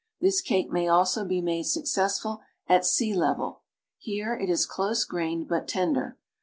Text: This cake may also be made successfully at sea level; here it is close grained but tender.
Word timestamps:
This 0.19 0.41
cake 0.41 0.71
may 0.71 0.87
also 0.87 1.23
be 1.25 1.41
made 1.41 1.67
successfully 1.67 2.39
at 2.65 2.87
sea 2.87 3.13
level; 3.13 3.61
here 3.99 4.33
it 4.33 4.49
is 4.49 4.65
close 4.65 5.05
grained 5.05 5.47
but 5.47 5.67
tender. 5.67 6.17